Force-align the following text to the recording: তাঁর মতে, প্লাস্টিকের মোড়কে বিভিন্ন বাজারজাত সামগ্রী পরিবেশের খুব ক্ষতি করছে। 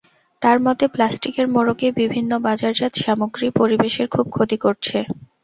তাঁর 0.41 0.57
মতে, 0.61 0.85
প্লাস্টিকের 0.87 1.47
মোড়কে 1.47 1.87
বিভিন্ন 1.99 2.31
বাজারজাত 2.45 2.93
সামগ্রী 3.03 3.47
পরিবেশের 3.59 4.07
খুব 4.09 4.25
ক্ষতি 4.35 4.57
করছে। 4.57 4.97